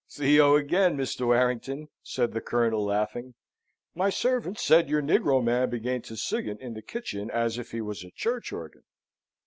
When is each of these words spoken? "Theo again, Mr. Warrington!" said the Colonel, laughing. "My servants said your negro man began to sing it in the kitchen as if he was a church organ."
"Theo 0.09 0.55
again, 0.55 0.97
Mr. 0.97 1.27
Warrington!" 1.27 1.87
said 2.01 2.31
the 2.31 2.41
Colonel, 2.41 2.83
laughing. 2.83 3.35
"My 3.93 4.09
servants 4.09 4.63
said 4.63 4.89
your 4.89 5.03
negro 5.03 5.43
man 5.43 5.69
began 5.69 6.01
to 6.01 6.15
sing 6.17 6.47
it 6.47 6.59
in 6.59 6.73
the 6.73 6.81
kitchen 6.81 7.29
as 7.29 7.59
if 7.59 7.69
he 7.69 7.81
was 7.81 8.03
a 8.03 8.09
church 8.09 8.51
organ." 8.51 8.81